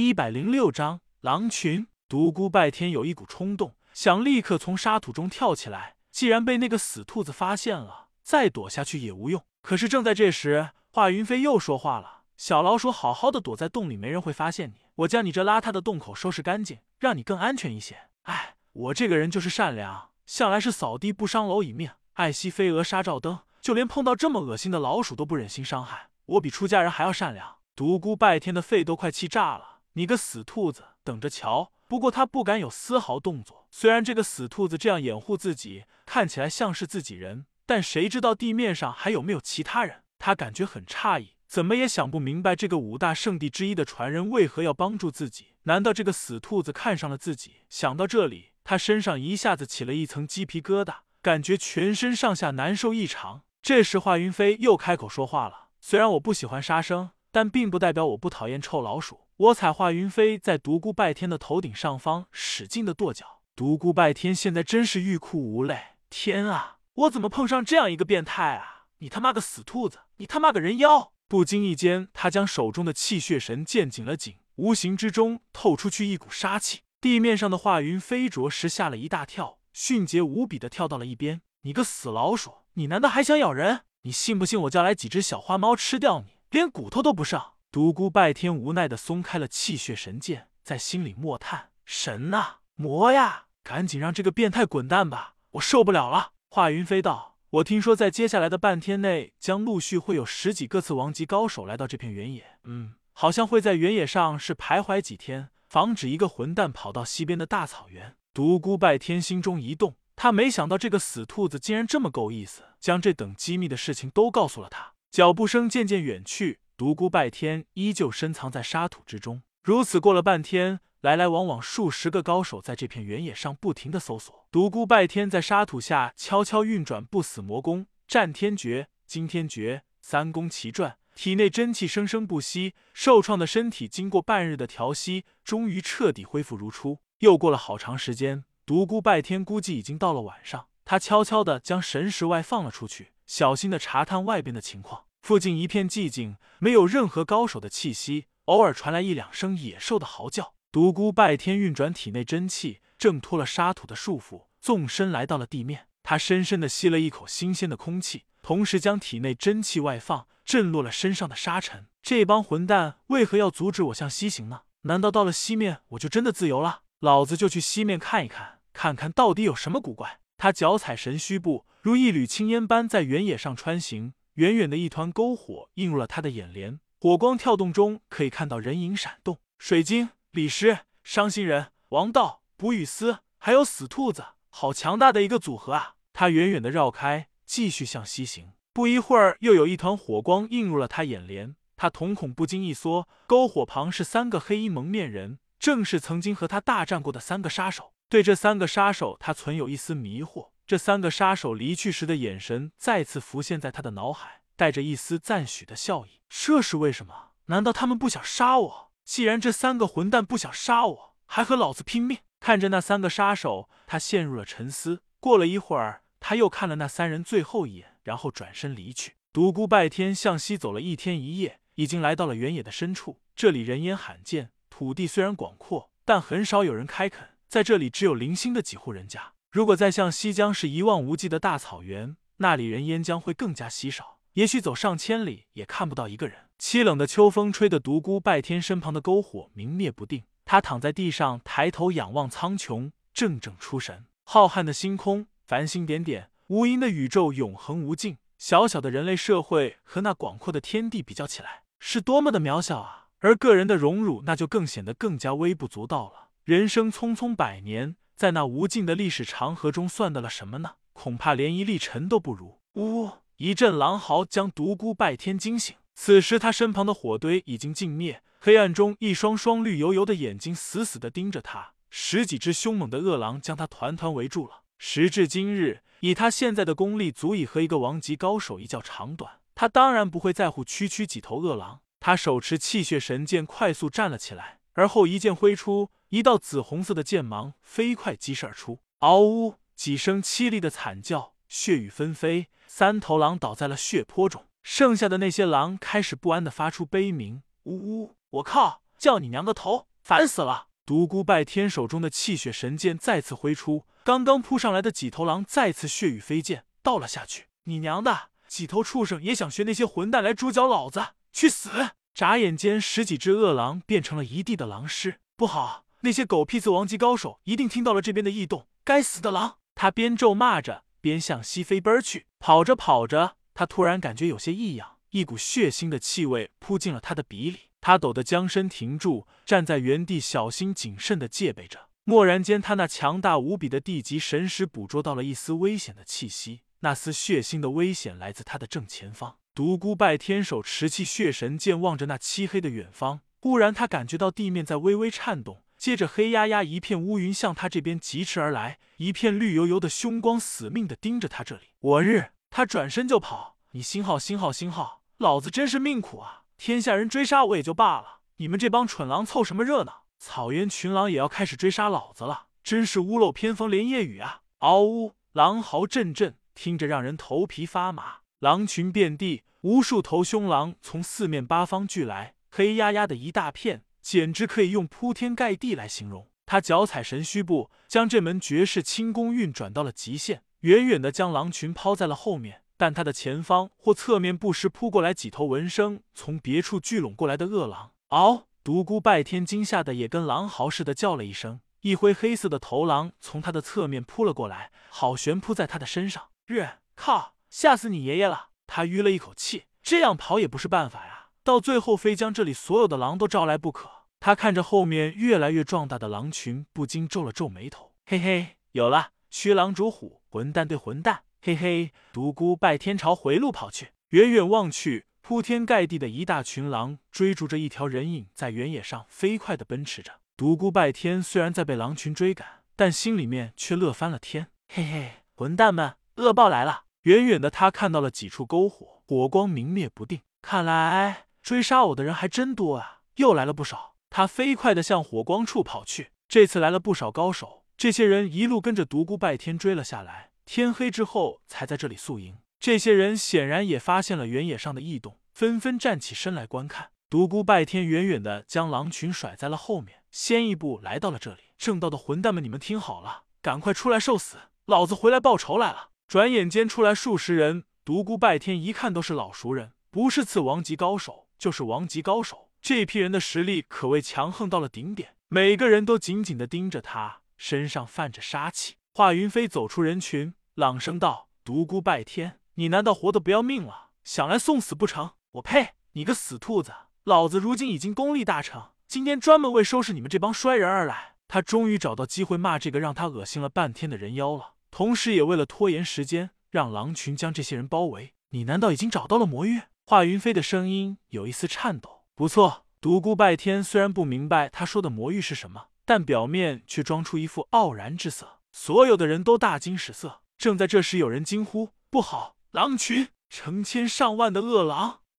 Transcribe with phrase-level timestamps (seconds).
[0.00, 1.86] 一百零六章狼群。
[2.08, 5.96] 独孤拜天有一股冲动，想立刻从沙土中跳起来。
[6.10, 9.44] 既然被那个死兔子发现了，再躲下去也无用。
[9.60, 14.86] 可是正在这时，华云飞又说话了：“小老鼠，好好的躲在洞里，没人会发现你。
[14.94, 26.08] 我将你这邋遢的洞口收拾干净，让你更安全一些。”哎，我这个人就是善良，向来是扫地不伤蝼蚁命，爱惜飞蛾杀照灯，就连碰到这么恶心的老鼠都不忍心伤害。
[26.24, 27.56] 我比出家人还要善良。
[27.76, 29.77] 独孤拜天的肺都快气炸了！
[29.98, 31.72] 你个死兔子，等着瞧！
[31.88, 33.66] 不过他不敢有丝毫动作。
[33.68, 40.04] 虽然这个死兔子这样掩护自己，看起来像是自己人，但谁知道地面上还有没有其他人？
[40.20, 45.56] 他感觉很诧异，怎么也想不明白这个五大圣地之一的传人为何要帮助自己？
[45.64, 47.64] 难道这个死兔子看上了自己？
[47.68, 53.42] 想到这里，他身上一下子起了一层鸡皮疙瘩，感觉全身上下难受异常。
[53.60, 65.80] 这时，华云飞又开口说话了：“虽然我不喜欢杀生，但并不代表我不讨厌臭老鼠。”我踩华云飞在独孤拜天的头顶上方使劲的跺脚，独孤拜天现在真是欲哭无泪。
[66.10, 68.86] 天啊，我怎么碰上这样一个变态啊！
[68.98, 71.12] 你他妈个死兔子，你他妈个人妖！
[71.28, 76.80] 不经意间，他将手中的气血神剑紧了紧，无形之中透出去一股杀气。
[77.00, 81.42] 地面上的华云飞着实吓了一大跳，迅捷无比的跳到了一边。
[81.62, 83.82] 你个死老鼠，你难道还想咬人？
[84.02, 87.40] 你信不信我叫来几只小花猫吃掉你，连骨头都不剩？
[87.70, 102.58] 独孤拜天无奈的松开了气血神剑，在心里默叹：“神呐，魔呀，赶紧让这个变态滚蛋吧，我受不了了。”华云飞道：“我听说在接下来的半天内，将陆续会有十几个次王级高手来到这片原野。
[102.64, 114.94] 嗯，好像会在原野上是徘徊几天，防止一个混蛋跑到西边的大草原。”独孤拜天心中一动，他没想到这个死兔子竟然这么够意思，将这等机密的事情都告诉了他。
[115.10, 116.60] 脚步声渐渐远去。
[116.78, 124.46] 独孤拜天依旧深藏在沙土之中，如此过了半天，来来往往数十个高手在这片原野上不停的搜索。
[124.52, 137.00] 独孤拜天在沙土下悄悄运转不死魔功、战天诀、惊天诀，三功齐转，体内真气生生不息，受创的身体经过半日的调息，终于彻底恢复如初。
[137.18, 145.06] 又过了好长时间，独孤拜天估计已经到了晚上，他悄悄的将神识外放了出去，小心的查探外边的情况。
[145.20, 150.54] 附近一片寂静，没有任何高手的气息，偶尔传来一两声野兽的嚎叫。
[150.70, 155.86] 独孤拜天运转体内真气，挣脱了沙土的束缚，纵身来到了地面。
[156.02, 161.86] 他深深的吸了一口新鲜的空气，同时将体内真气外放，震落了身上的沙尘。
[162.02, 164.62] 这帮混蛋为何要阻止我向西行呢？
[164.82, 166.82] 难道到了西面我就真的自由了？
[167.00, 170.20] 老子就去西面看一看，看看到底有什么古怪。
[170.38, 174.14] 他脚踩神虚步，如一缕青烟般在原野上穿行。
[174.38, 179.38] 远远的一团篝火映入了他的眼帘，火光跳动中可以看到人影闪动。
[179.58, 185.96] 水晶、李师、伤心人、王道、卜雨思，还有死兔子，好强大的一个组合啊！
[186.12, 188.52] 他远远的绕开，继续向西行。
[188.72, 193.08] 不一会儿，又有一团火光映入了他眼帘，他瞳孔不禁一缩。
[193.26, 197.92] 篝火旁是三个黑衣蒙面人，正是曾经和他大战过的三个杀手。
[198.08, 200.50] 对这三个杀手，他存有一丝迷惑。
[200.68, 206.20] 这三个杀手离去时的眼神再次浮现在他的脑海，带着一丝赞许的笑意。
[206.28, 207.30] 这是为什么？
[207.46, 208.92] 难道他们不想杀我？
[209.02, 212.18] 既然这三个混蛋不想杀我，还和老子拼命？
[212.40, 215.00] 看着那三个杀手，他陷入了沉思。
[215.20, 219.14] 过了一会儿，他又看了那三人最后一眼，然后转身离去。
[219.32, 223.22] 独孤拜天向西走了一天一夜，已经来到了原野的深处。
[223.34, 227.38] 这里人烟罕见，土地虽然广阔，但很少有人开垦。
[227.48, 229.32] 在这里，只有零星的几户人家。
[229.50, 236.48] 如果再向西江是一望无际的大草原，那里人烟将会更加稀少，也许走上千里也看不到一个人。
[236.58, 244.04] 凄冷的秋风吹得独孤拜天身旁的篝火明灭不定，他躺在地上，抬头仰望苍穹，怔怔出神。
[244.24, 248.18] 浩瀚的星空，繁星点点，无垠的宇宙永恒无尽。
[248.36, 253.06] 小小的人类社会和那广阔的天地比较起来，是多么的渺小啊！
[253.20, 256.28] 而个人的荣辱，那就更显得更加微不足道了。
[256.44, 257.96] 人生匆匆百年。
[258.18, 260.72] 在那无尽的历史长河中，算得了什么呢？
[260.92, 262.58] 恐怕连一粒尘都不如。
[262.74, 263.10] 呜！
[263.36, 265.76] 一阵狼嚎将独孤拜天惊醒。
[265.94, 271.74] 此时他身旁的火堆已经尽灭，黑暗中一双双绿油油的眼睛死死地盯着他。
[271.90, 274.62] 十几只凶猛的恶狼将他团团围住了。
[274.78, 279.34] 时至今日，以他现在的功力，足以和一个王级高手一较长短。
[279.54, 281.82] 他当然不会在乎区区几头恶狼。
[282.00, 285.90] 他手持气血神剑，快速站了起来，而后一剑挥出。
[286.10, 298.16] 一道紫红色的剑芒飞快击射而出，嗷呜几声凄厉的惨叫，血雨纷飞，三头狼倒在了血泊中，剩下的那些狼开始不安的发出悲鸣，呜呜！
[298.30, 299.88] 我靠，叫你娘个头！
[300.02, 300.68] 烦死了！
[300.86, 307.48] 独孤拜天手中的气血神剑再次挥出，刚刚扑上来的几头狼再次血雨飞溅，倒了下去。
[307.64, 308.30] 你娘的！
[308.46, 311.08] 几头畜生也想学那些混蛋来猪脚老子？
[311.30, 311.90] 去死！
[312.14, 315.20] 眨眼间，十几只恶狼变成了一地的狼尸。
[315.36, 318.66] 不好，那些狗屁子王级高手一定听到了这边的异动。
[318.84, 319.58] 该死的狼！
[319.74, 322.26] 他边咒骂着，边向西飞奔去。
[322.38, 327.58] 跑着跑着，他突然感觉有些异样，一股血腥的气味扑进了他的鼻里。
[327.80, 331.88] 他抖得将身停住，站在原地，小心谨慎的戒备着。
[332.04, 336.62] 蓦然间，他那强大无比的地级神识捕捉到了一丝危险的气息。
[336.80, 339.36] 那丝血腥的危险来自他的正前方。
[339.54, 343.20] 独孤拜天手持气血神剑，望着那漆黑的远方。
[343.40, 351.68] 忽然，他感觉到地面在微微颤动，接着黑压压一片乌云向他这边疾驰而来，一片绿油油的凶光死命的盯着他这里。
[351.78, 352.32] 我日！
[352.50, 353.56] 他转身就跑。
[353.70, 356.42] 你星号星号星号，老子真是命苦啊！
[356.56, 360.02] 天下人追杀我也就罢了，你们这帮蠢狼凑什么热闹？
[360.18, 364.40] 草原群狼也要开始追杀老子了，真是屋漏偏逢连夜雨啊！
[364.58, 368.16] 嗷呜，狼嚎阵阵，听着让人头皮发麻。
[368.40, 376.30] 狼群遍地，无数头凶狼从四面八方聚来，黑压压的一大片，简直可以用铺天盖地来形容。
[376.46, 382.62] 他脚踩神虚步，将这门绝世轻功运转到了极限，远远的将狼群抛在了后面。
[382.78, 387.90] 但他的前方或侧面不时扑过来几头闻声从别处聚拢过来的恶狼。
[388.08, 388.46] 嗷！
[388.64, 396.28] 独孤拜天惊吓的也跟狼嚎似的叫了一声，一挥黑色的头狼从他的侧面扑了过来，好悬扑在他的身上。
[396.46, 396.66] 日
[396.96, 397.34] 靠！
[397.50, 398.48] 吓死你爷爷了！
[398.66, 403.97] 他吁了一口气，这样跑也不是办法呀，到最后非将这里所有的狼都招来不可。
[404.20, 407.92] 他看着后面越来越壮大的狼群，不禁皱了皱眉头。
[408.04, 409.12] 嘿嘿，有了！
[409.30, 411.22] 虚狼逐虎，混蛋对混蛋。
[411.40, 420.14] 嘿嘿，独孤拜天朝回路跑去，远远望去，铺天盖地的一大群狼追逐着一条人影，在原野上飞快的奔驰着。
[420.36, 424.48] 独孤拜天虽然在被狼群追赶，但心里面却乐翻了天。
[424.68, 426.84] 嘿嘿，混蛋们，恶报来了！
[427.02, 433.02] 远远的他看到了几处篝火，火光明灭不定，看来追杀我的人还真多啊！
[433.16, 433.87] 又来了不少。
[434.10, 440.30] 他飞快的向火光处跑去，这次来了不少高手，这些人一路跟着独孤拜天追了下来。
[440.44, 446.90] 天黑之后才在这里宿营，这些人显然也发现了原野上的异动，纷纷站起身来观看。
[447.10, 451.40] 独孤拜天远远的将狼群甩在了后面，先一步来到了这里。
[451.56, 454.36] 正道的混蛋们，你们听好了，赶快出来受死！
[454.66, 455.90] 老子回来报仇来了！
[456.06, 462.47] 转眼间出来数十人，独孤拜天一看都是老熟人，不是次王级高手，就是王级高手。
[462.60, 468.74] 这批人的实力可谓强横到了顶点，每个人都紧紧的盯着他，身上泛着杀气。
[468.94, 470.34] 华云飞走出人群。
[470.54, 473.90] 朗声道：“独孤拜天，你难道活得不要命了？
[474.02, 475.12] 想来送死不成？
[475.32, 475.74] 我呸！
[475.92, 476.72] 你个死兔子！
[477.04, 488.14] 老子如今已经功力大成，今天专门为收拾你们这帮衰人而来。”他终于找到机会骂这个让他恶心了半天的人妖了，同时也为了拖延时间，让狼群将这些人包围。
[488.30, 489.60] 你难道已经找到了魔域？
[489.84, 491.97] 华云飞的声音有一丝颤抖。
[492.18, 498.40] 不错，独孤拜天虽然不明白他说的魔域是什么，但表面却装出一副傲然之色。
[498.50, 500.22] 所有的人都大惊失色。
[500.36, 502.34] 正在这时，有人惊呼：“不好！
[502.50, 504.98] 狼群，成千上万的恶狼！”